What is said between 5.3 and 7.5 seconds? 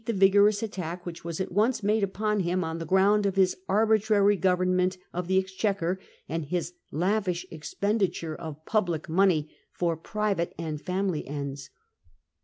exchequer and his lavish